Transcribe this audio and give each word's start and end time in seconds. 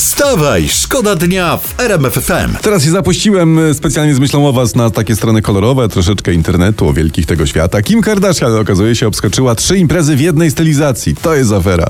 Wstawaj, 0.00 0.68
szkoda 0.68 1.16
dnia 1.16 1.56
w 1.56 1.80
RMF 1.80 2.14
FM. 2.14 2.56
Teraz 2.62 2.84
się 2.84 2.90
zapuściłem 2.90 3.58
e, 3.58 3.74
specjalnie 3.74 4.14
z 4.14 4.18
myślą 4.18 4.48
o 4.48 4.52
was 4.52 4.74
na 4.74 4.90
takie 4.90 5.16
strony 5.16 5.42
kolorowe, 5.42 5.88
troszeczkę 5.88 6.32
internetu, 6.32 6.88
o 6.88 6.92
wielkich 6.92 7.26
tego 7.26 7.46
świata. 7.46 7.82
Kim 7.82 8.02
Kardashian 8.02 8.54
okazuje 8.54 8.94
się 8.94 9.06
obskoczyła 9.06 9.54
trzy 9.54 9.78
imprezy 9.78 10.16
w 10.16 10.20
jednej 10.20 10.50
stylizacji. 10.50 11.16
To 11.16 11.34
jest 11.34 11.52
afera. 11.52 11.86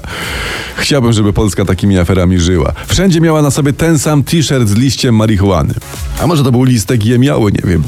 Chciałbym, 0.77 1.12
żeby 1.12 1.33
Polska 1.33 1.65
takimi 1.65 1.99
aferami 1.99 2.41
żyła. 2.41 2.73
Wszędzie 2.87 3.21
miała 3.21 3.42
na 3.42 3.51
sobie 3.51 3.72
ten 3.72 3.99
sam 3.99 4.24
t-shirt 4.24 4.69
z 4.69 4.74
liściem 4.74 5.17
marihuany. 5.17 5.74
A 6.21 6.27
może 6.27 6.45
to 6.45 6.53
był 6.53 6.65
listek 6.65 7.04
jemiały, 7.04 7.53
nie 7.53 7.71
wiem. 7.71 7.83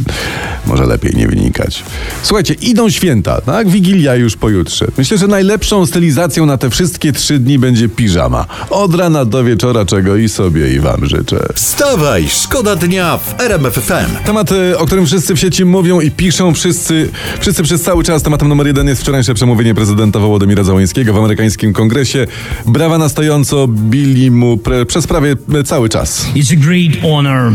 Może 0.67 0.87
lepiej 0.87 1.17
nie 1.17 1.29
wynikać. 1.29 1.83
Słuchajcie, 2.23 2.55
idą 2.55 2.91
święta, 2.91 3.41
tak? 3.41 3.69
Wigilia 3.69 4.15
już 4.15 4.37
pojutrze. 4.37 4.87
Myślę, 4.99 5.19
że 5.19 5.27
najlepszą 5.27 5.87
stylizacją 5.87 6.47
na 6.47 6.57
te 6.57 6.71
wszystkie 6.71 7.13
trzy 7.13 7.39
dni 7.39 7.59
będzie 7.59 7.89
piżama. 7.89 8.47
Od 8.71 8.95
rana 8.95 9.25
do 9.25 9.45
wieczora, 9.45 9.85
czego 9.85 10.12
i 10.17 10.29
sobie 10.29 10.73
i 10.75 10.81
wam 10.81 11.07
życzę. 11.07 11.47
Wstawaj, 11.55 12.29
szkoda 12.29 12.77
dnia 12.77 13.19
w 13.19 13.41
RMF 13.41 13.75
FM. 13.75 14.25
Temat, 14.25 14.51
o 14.79 14.87
którym 14.87 15.07
wszyscy 15.07 15.35
w 15.35 15.39
sieci 15.41 15.65
mówią 15.65 16.01
i 16.01 16.11
piszą, 16.11 16.55
wszyscy, 16.55 17.09
wszyscy 17.41 17.63
przez 17.63 17.83
cały 17.83 18.05
czas. 18.05 18.23
Tematem 18.23 18.49
numer 18.49 18.67
jeden 18.67 18.89
jest 18.89 19.03
wczorajsze 19.03 19.35
przemówienie 19.35 19.75
prezydenta 19.75 20.19
Wołodymira 20.19 20.65
Załańskiego 20.65 21.13
w 21.13 21.17
amerykańskim 21.17 21.73
kongresie. 21.73 22.27
Brawa 22.67 22.99
na 22.99 23.09
stojąco 23.09 23.69
bili 23.69 24.31
mu 24.31 24.57
pre, 24.57 24.87
przez 24.87 25.07
prawie 25.07 25.37
cały 25.65 25.89
czas. 25.89 26.27
It's 26.35 26.53
a 26.53 26.57
great 26.57 27.03
honor 27.03 27.53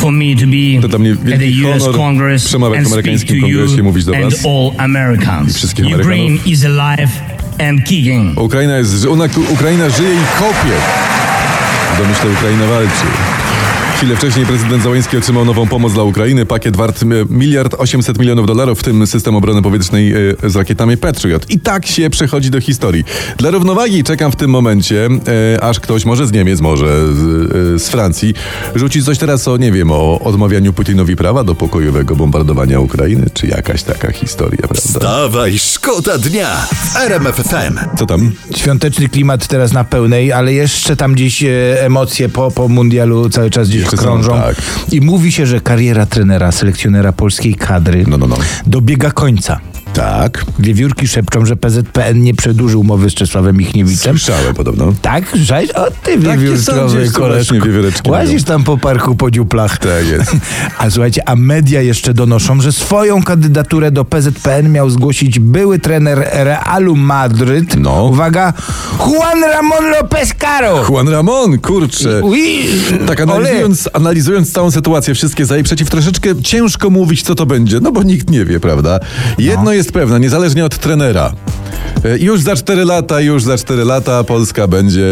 for 0.00 0.12
me 0.12 0.24
to 0.40 0.46
be 0.46 0.82
To 0.82 0.88
dla 0.88 0.98
mnie 0.98 1.12
at 1.12 1.24
wielki 1.24 1.62
the 1.62 1.68
US 1.68 1.82
honor 1.82 1.96
Congress 1.96 2.44
przemawiać 2.44 2.78
w 2.78 2.80
and 2.80 2.88
speak 2.88 3.04
to 3.04 3.10
amerykańskim 3.10 3.40
kongresie, 3.40 3.76
you 3.76 3.84
mówić 3.84 4.04
do 4.04 4.16
and 4.16 4.24
was. 4.24 4.46
all 4.46 4.72
Americans. 4.78 5.56
wszystkich 5.56 5.86
Ukraine 5.86 6.04
Amerykanów. 6.04 6.46
is 6.46 6.64
alive 6.64 7.10
and 7.68 7.84
kicking. 7.84 8.40
Ukraina 8.40 8.76
jest, 8.76 9.06
Ukraina 9.52 9.88
żyje 9.90 10.10
i 10.14 10.38
kopie. 10.38 11.09
W 11.94 11.98
domyśle 11.98 12.30
Ukraina 12.30 12.66
walczy. 12.66 13.06
Chwilę 14.00 14.16
wcześniej 14.16 14.46
prezydent 14.46 14.82
Załański 14.82 15.16
otrzymał 15.16 15.44
nową 15.44 15.68
pomoc 15.68 15.92
dla 15.92 16.02
Ukrainy. 16.02 16.46
Pakiet 16.46 16.76
wart 16.76 17.04
miliard 17.30 17.74
800 17.78 18.18
milionów 18.18 18.46
dolarów, 18.46 18.80
w 18.80 18.82
tym 18.82 19.06
system 19.06 19.36
obrony 19.36 19.62
powietrznej 19.62 20.12
e, 20.12 20.50
z 20.50 20.56
rakietami 20.56 20.96
Patriot. 20.96 21.50
I 21.50 21.60
tak 21.60 21.86
się 21.86 22.10
przechodzi 22.10 22.50
do 22.50 22.60
historii. 22.60 23.04
Dla 23.36 23.50
równowagi 23.50 24.04
czekam 24.04 24.32
w 24.32 24.36
tym 24.36 24.50
momencie, 24.50 25.08
e, 25.54 25.64
aż 25.64 25.80
ktoś, 25.80 26.04
może 26.04 26.26
z 26.26 26.32
Niemiec, 26.32 26.60
może 26.60 26.86
z, 27.14 27.52
e, 27.74 27.78
z 27.78 27.88
Francji, 27.88 28.34
rzuci 28.74 29.02
coś 29.02 29.18
teraz 29.18 29.48
o, 29.48 29.56
nie 29.56 29.72
wiem, 29.72 29.90
o 29.90 30.20
odmawianiu 30.20 30.72
Putinowi 30.72 31.16
prawa 31.16 31.44
do 31.44 31.54
pokojowego 31.54 32.16
bombardowania 32.16 32.80
Ukrainy, 32.80 33.26
czy 33.34 33.46
jakaś 33.46 33.82
taka 33.82 34.12
historia, 34.12 34.58
prawda? 34.58 34.80
Wstawaj, 34.80 35.58
szkoda 35.58 36.18
dnia 36.18 36.66
w 36.72 36.96
RMF 36.96 37.36
FM. 37.36 37.96
Co 37.98 38.06
tam? 38.06 38.32
Świąteczny 38.56 39.08
klimat 39.08 39.46
teraz 39.46 39.72
na 39.72 39.84
pełnej, 39.84 40.32
ale 40.32 40.52
jeszcze 40.52 40.96
tam 40.96 41.12
gdzieś 41.12 41.42
e, 41.42 41.84
emocje 41.84 42.28
po, 42.28 42.50
po 42.50 42.68
mundialu 42.68 43.30
cały 43.30 43.50
czas 43.50 43.68
gdzieś 43.68 43.89
Są, 43.96 44.02
krążą. 44.02 44.32
tak. 44.32 44.56
I 44.92 45.00
mówi 45.00 45.32
się, 45.32 45.46
że 45.46 45.60
kariera 45.60 46.06
trenera, 46.06 46.52
selekcjonera 46.52 47.12
polskiej 47.12 47.54
kadry 47.54 48.04
No, 48.08 48.18
no, 48.18 48.26
no. 48.26 48.36
dobiega 48.66 49.10
końca. 49.10 49.60
Tak. 49.94 50.44
Wiewiórki 50.58 51.08
szepczą, 51.08 51.46
że 51.46 51.56
PZPN 51.56 52.22
nie 52.22 52.34
przedłuży 52.34 52.78
umowy 52.78 53.10
z 53.10 53.14
Czesławem 53.14 53.56
Michniewiczem. 53.56 54.18
Słyszałem 54.18 54.54
podobno. 54.54 54.92
Tak? 55.02 55.28
Słyszałeś? 55.28 55.70
O 55.70 55.86
ty 56.02 56.18
wiewiórkowy 56.18 57.10
koleżku. 57.10 57.54
Łazisz 58.08 58.44
tam 58.44 58.64
po 58.64 58.78
parku 58.78 59.14
po 59.14 59.30
dziuplach. 59.30 59.78
Tak 59.78 60.06
jest. 60.06 60.32
A 60.78 60.90
słuchajcie, 60.90 61.28
a 61.28 61.36
media 61.36 61.82
jeszcze 61.82 62.14
donoszą, 62.14 62.60
że 62.60 62.72
swoją 62.72 63.22
kandydaturę 63.22 63.90
do 63.90 64.04
PZPN 64.04 64.72
miał 64.72 64.90
zgłosić 64.90 65.38
były 65.38 65.78
trener 65.78 66.28
Realu 66.32 66.96
Madryt. 66.96 67.76
No. 67.76 68.04
Uwaga, 68.04 68.52
Juan 68.98 69.44
Ramon 69.52 69.84
López 70.00 70.34
Caro. 70.38 70.84
Juan 70.88 71.08
Ramon, 71.08 71.58
kurczę. 71.58 72.20
Ui, 72.22 72.58
Tak 73.06 73.20
analizując, 73.20 73.88
analizując 73.92 74.52
całą 74.52 74.70
sytuację, 74.70 75.14
wszystkie 75.14 75.46
za 75.46 75.58
i 75.58 75.62
przeciw, 75.62 75.90
troszeczkę 75.90 76.42
ciężko 76.42 76.90
mówić, 76.90 77.22
co 77.22 77.34
to 77.34 77.46
będzie, 77.46 77.80
no 77.80 77.92
bo 77.92 78.02
nikt 78.02 78.30
nie 78.30 78.44
wie, 78.44 78.60
prawda? 78.60 79.00
Jedno 79.38 79.64
No. 79.64 79.72
jest 79.72 79.79
pewne, 79.88 80.20
niezależnie 80.20 80.64
od 80.64 80.78
trenera. 80.78 81.32
E, 82.04 82.18
Już 82.18 82.40
za 82.40 82.56
4 82.56 82.84
lata, 82.84 83.20
już 83.20 83.42
za 83.42 83.58
4 83.58 83.84
lata 83.84 84.24
Polska 84.24 84.66
będzie 84.66 85.06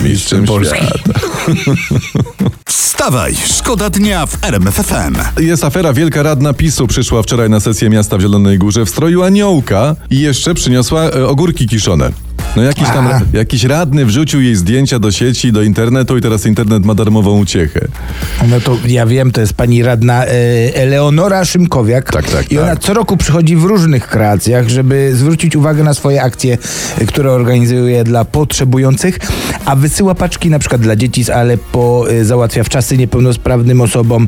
mistrzem 0.00 0.44
Polski. 0.44 0.76
świata. 0.78 1.20
Wstawaj, 2.68 3.34
szkoda 3.46 3.90
dnia 3.90 4.26
w 4.26 4.44
RMF 4.44 4.74
FM. 4.74 5.40
Jest 5.42 5.64
afera. 5.64 5.92
Wielka 5.92 6.22
radna 6.22 6.52
PiSu 6.52 6.86
przyszła 6.86 7.22
wczoraj 7.22 7.50
na 7.50 7.60
sesję 7.60 7.90
miasta 7.90 8.16
w 8.16 8.20
Zielonej 8.20 8.58
Górze 8.58 8.84
w 8.84 8.88
stroju 8.90 9.22
aniołka 9.22 9.96
i 10.10 10.20
jeszcze 10.20 10.54
przyniosła 10.54 11.02
e, 11.02 11.26
ogórki 11.26 11.68
kiszone. 11.68 12.10
No 12.56 12.62
jakiś 12.62 12.88
tam, 12.88 13.08
jakiś 13.32 13.64
radny 13.64 14.06
wrzucił 14.06 14.40
jej 14.40 14.56
zdjęcia 14.56 14.98
do 14.98 15.12
sieci, 15.12 15.52
do 15.52 15.62
internetu 15.62 16.16
i 16.16 16.20
teraz 16.20 16.46
internet 16.46 16.84
ma 16.84 16.94
darmową 16.94 17.38
uciechę. 17.38 17.88
No 18.48 18.60
to 18.60 18.76
ja 18.86 19.06
wiem, 19.06 19.32
to 19.32 19.40
jest 19.40 19.54
pani 19.54 19.82
radna 19.82 20.26
e, 20.26 20.28
Eleonora 20.74 21.44
Szymkowiak. 21.44 22.12
Tak, 22.12 22.30
tak, 22.30 22.52
I 22.52 22.58
ona 22.58 22.68
tak. 22.68 22.78
co 22.78 22.94
roku 22.94 23.16
przychodzi 23.16 23.56
w 23.56 23.64
różnych 23.64 24.08
kreacjach, 24.08 24.68
żeby 24.68 25.16
zwrócić 25.16 25.56
uwagę 25.56 25.84
na 25.84 25.94
swoje 25.94 26.22
akcje, 26.22 26.58
e, 26.98 27.06
które 27.06 27.32
organizuje 27.32 28.04
dla 28.04 28.24
potrzebujących, 28.24 29.18
a 29.64 29.76
wysyła 29.76 30.14
paczki 30.14 30.50
na 30.50 30.58
przykład 30.58 30.80
dla 30.80 30.96
dzieci 30.96 31.24
z 31.24 31.30
Aleppo, 31.30 32.04
e, 32.10 32.24
załatwia 32.24 32.64
wczasy 32.64 32.98
niepełnosprawnym 32.98 33.80
osobom, 33.80 34.26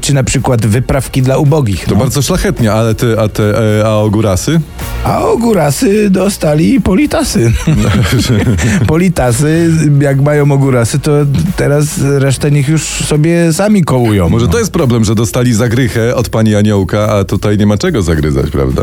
czy 0.00 0.14
na 0.14 0.24
przykład 0.24 0.66
wyprawki 0.66 1.22
dla 1.22 1.38
ubogich. 1.38 1.84
To 1.84 1.94
no. 1.94 2.00
bardzo 2.00 2.22
szlachetnie, 2.22 2.72
ale 2.72 2.94
ty, 2.94 3.20
a 3.20 3.28
te, 3.28 3.42
a 3.86 3.96
ogórasy? 3.96 4.60
A 5.04 5.24
ogórasy 5.24 6.10
dostali 6.10 6.80
politasy. 6.80 7.52
politasy, 8.86 9.70
jak 10.00 10.20
mają 10.20 10.52
ogórasy, 10.52 10.98
to 10.98 11.12
teraz 11.56 11.86
resztę 12.18 12.50
niech 12.50 12.68
już 12.68 12.82
sobie 12.82 13.52
sami 13.52 13.84
kołują. 13.84 14.28
Może 14.28 14.46
no. 14.46 14.52
to 14.52 14.58
jest 14.58 14.72
problem, 14.72 15.04
że 15.04 15.14
dostali 15.14 15.54
zagrychę 15.54 16.14
od 16.14 16.28
pani 16.28 16.54
aniołka, 16.54 17.08
a 17.08 17.24
tutaj 17.24 17.58
nie 17.58 17.66
ma 17.66 17.78
czego 17.78 18.02
zagryzać, 18.02 18.50
prawda? 18.50 18.82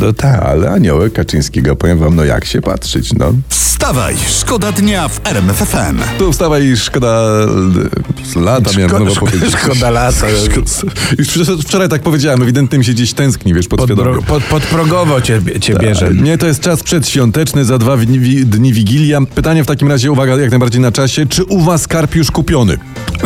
No 0.00 0.12
tak. 0.12 0.42
Ale 0.42 0.70
aniołek 0.70 1.12
Kaczyńskiego, 1.12 1.76
powiem 1.76 1.98
wam, 1.98 2.16
no 2.16 2.24
jak 2.24 2.44
się 2.44 2.60
patrzeć, 2.60 3.12
no. 3.14 3.32
Wstawaj, 3.48 4.16
szkoda 4.28 4.72
dnia 4.72 5.08
w 5.08 5.20
RMF 5.26 5.56
FM. 5.56 5.98
Tu 6.18 6.32
wstawaj 6.32 6.64
i 6.66 6.76
szkoda 6.76 7.22
e, 8.36 8.40
lata, 8.40 8.70
miałem 8.78 8.90
Szko- 8.90 8.96
znowu 8.96 9.14
szko- 9.14 9.20
powiedzieć. 9.20 9.56
szkoda 9.56 9.90
lata. 9.90 10.26
Szkoda- 10.46 10.92
Już 11.18 11.28
wczoraj- 11.64 11.88
tak 11.88 12.02
powiedziałem, 12.02 12.42
ewidentnie 12.42 12.78
mi 12.78 12.84
się 12.84 12.92
gdzieś 12.92 13.12
tęskni, 13.12 13.54
wiesz, 13.54 13.68
Pod, 13.68 13.78
podświadomie. 13.78 14.14
pod, 14.14 14.24
pod, 14.24 14.42
podprogowo 14.42 15.20
cię, 15.20 15.40
cię 15.60 15.74
bierze. 15.74 16.10
Nie, 16.14 16.38
to 16.38 16.46
jest 16.46 16.60
czas 16.60 16.82
przedświąteczny, 16.82 17.64
za 17.64 17.78
dwa 17.78 17.96
dni, 17.96 18.17
wi- 18.18 18.46
dni 18.46 18.72
Wigilia. 18.72 19.20
Pytanie 19.34 19.64
w 19.64 19.66
takim 19.66 19.88
razie, 19.88 20.12
uwaga, 20.12 20.36
jak 20.36 20.50
najbardziej 20.50 20.80
na 20.80 20.92
czasie. 20.92 21.26
Czy 21.26 21.44
u 21.44 21.60
was 21.60 21.86
karp 21.86 22.14
już 22.14 22.30
kupiony? 22.30 22.78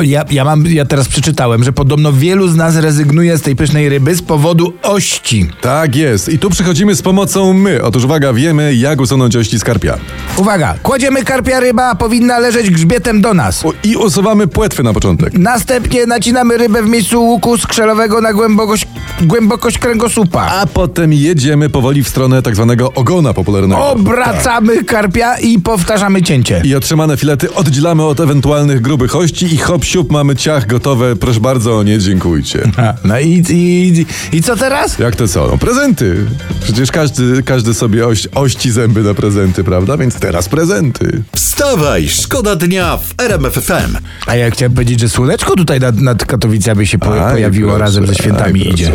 Ja, 0.02 0.24
ja, 0.30 0.44
mam, 0.44 0.66
ja 0.66 0.84
teraz 0.84 1.08
przeczytałem, 1.08 1.64
że 1.64 1.72
podobno 1.72 2.12
wielu 2.12 2.48
z 2.48 2.56
nas 2.56 2.76
rezygnuje 2.76 3.38
z 3.38 3.42
tej 3.42 3.56
pysznej 3.56 3.88
ryby 3.88 4.14
z 4.14 4.22
powodu 4.22 4.72
ości. 4.82 5.48
Tak 5.60 5.96
jest. 5.96 6.28
I 6.28 6.38
tu 6.38 6.50
przychodzimy 6.50 6.94
z 6.94 7.02
pomocą 7.02 7.52
my. 7.52 7.82
Otóż 7.82 8.04
uwaga, 8.04 8.32
wiemy 8.32 8.74
jak 8.74 9.00
usunąć 9.00 9.36
ości 9.36 9.58
skarpia. 9.58 9.98
Uwaga, 10.36 10.74
kładziemy 10.82 11.24
karpia 11.24 11.60
ryba, 11.60 11.94
powinna 11.94 12.38
leżeć 12.38 12.70
grzbietem 12.70 13.20
do 13.20 13.34
nas. 13.34 13.64
O, 13.66 13.72
I 13.84 13.96
usuwamy 13.96 14.46
płetwy 14.46 14.82
na 14.82 14.92
początek. 14.92 15.32
Następnie 15.38 16.06
nacinamy 16.06 16.56
rybę 16.58 16.82
w 16.82 16.86
miejscu 16.88 17.24
łuku 17.24 17.58
skrzelowego 17.58 18.20
na 18.20 18.32
głębokość, 18.32 18.86
głębokość 19.22 19.78
kręgosłupa. 19.78 20.40
A 20.46 20.66
potem 20.66 21.12
jedziemy 21.12 21.68
powoli 21.70 22.02
w 22.04 22.08
stronę 22.08 22.42
tak 22.42 22.54
zwanego 22.56 22.92
ogona 22.92 23.34
popularnego. 23.34 23.86
Obracamy 23.90 24.81
karpia 24.84 25.38
i 25.38 25.58
powtarzamy 25.58 26.22
cięcie. 26.22 26.62
I 26.64 26.74
otrzymane 26.74 27.16
filety 27.16 27.54
oddzielamy 27.54 28.02
od 28.04 28.20
ewentualnych 28.20 28.80
grubych 28.80 29.16
ości 29.16 29.54
i 29.54 29.56
hop 29.56 29.84
siup 29.84 30.10
mamy 30.12 30.36
ciach 30.36 30.66
gotowe. 30.66 31.16
Proszę 31.16 31.40
bardzo, 31.40 31.82
nie 31.82 31.98
dziękujcie. 31.98 32.70
A, 32.76 32.94
No 33.04 33.20
i, 33.20 33.42
i, 33.50 34.06
i 34.36 34.42
co 34.42 34.56
teraz? 34.56 34.98
Jak 34.98 35.16
to 35.16 35.28
co? 35.28 35.46
No 35.46 35.58
prezenty. 35.58 36.16
Przecież 36.62 36.90
każdy, 36.90 37.42
każdy 37.42 37.74
sobie 37.74 38.06
oś, 38.06 38.28
ości 38.34 38.70
zęby 38.70 39.02
na 39.02 39.14
prezenty, 39.14 39.64
prawda? 39.64 39.96
Więc 39.96 40.14
teraz 40.14 40.48
prezenty. 40.48 41.22
Wstawaj, 41.36 42.08
szkoda 42.08 42.56
dnia 42.56 42.96
w 42.96 43.20
RMF 43.22 43.52
FM. 43.54 43.96
A 44.26 44.36
ja 44.36 44.50
chciałem 44.50 44.72
powiedzieć, 44.72 45.00
że 45.00 45.08
słoneczko 45.08 45.56
tutaj 45.56 45.80
nad, 45.80 46.00
nad 46.00 46.24
Katowicami 46.24 46.86
się 46.86 46.98
po, 46.98 47.26
Aj, 47.26 47.32
pojawiło 47.32 47.68
proszę, 47.70 47.84
razem 47.84 48.06
ze 48.06 48.14
świętami 48.14 48.60
aj, 48.62 48.68
idzie. 48.68 48.92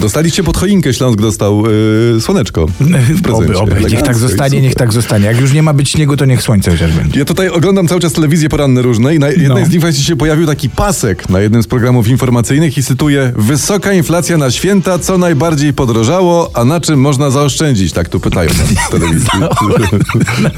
Dostaliście 0.00 0.42
pod 0.44 0.56
choinkę, 0.56 0.94
Śląsk 0.94 1.20
dostał 1.20 1.64
yy, 1.66 2.20
słoneczko 2.20 2.66
w 2.66 3.22
prezencie. 3.22 3.58
Oby, 3.58 3.58
oby. 3.58 3.90
Niech 3.90 4.02
tak 4.02 4.16
zostanie, 4.16 4.60
niech 4.60 4.74
tak 4.74 4.92
zostanie. 4.92 5.23
Jak 5.24 5.40
już 5.40 5.52
nie 5.52 5.62
ma 5.62 5.72
być 5.72 5.90
śniegu, 5.90 6.16
to 6.16 6.24
niech 6.24 6.42
słońce 6.42 6.70
chociaż 6.70 6.92
będzie. 6.92 7.18
Ja 7.18 7.24
tutaj 7.24 7.48
oglądam 7.48 7.88
cały 7.88 8.00
czas 8.00 8.12
telewizję 8.12 8.48
poranne 8.48 8.82
różne 8.82 9.14
i 9.14 9.18
na 9.18 9.28
jednej 9.28 9.48
No. 9.48 9.66
z 9.66 9.70
nich 9.70 9.80
właśnie 9.80 10.04
się 10.04 10.16
pojawił 10.16 10.46
taki 10.46 10.70
pasek 10.70 11.28
na 11.28 11.40
jednym 11.40 11.62
z 11.62 11.66
programów 11.66 12.08
informacyjnych 12.08 12.78
i 12.78 12.82
cytuję 12.82 13.32
Wysoka 13.36 13.92
inflacja 13.92 14.36
na 14.38 14.50
święta, 14.50 14.98
co 14.98 15.18
najbardziej 15.18 15.72
podrożało, 15.72 16.50
a 16.54 16.64
na 16.64 16.80
czym 16.80 17.00
można 17.00 17.30
zaoszczędzić? 17.30 17.92
Tak 17.92 18.08
tu 18.08 18.20
pytają 18.20 18.48
nas 18.50 18.58
w 18.88 18.90
telewizji. 18.90 19.28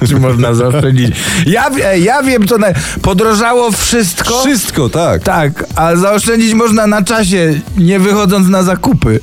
Czy 0.08 0.20
można 0.20 0.54
zaoszczędzić? 0.54 1.16
Ja, 1.46 1.70
ja 1.96 2.22
wiem, 2.22 2.46
co 2.48 2.58
na... 2.58 2.66
podrożało 3.02 3.70
wszystko. 3.72 4.40
Wszystko, 4.40 4.88
tak. 4.88 5.22
Tak, 5.22 5.64
a 5.76 5.96
zaoszczędzić 5.96 6.54
można 6.54 6.86
na 6.86 7.02
czasie, 7.02 7.60
nie 7.78 7.98
wychodząc 7.98 8.48
na 8.48 8.62
zakupy. 8.62 9.20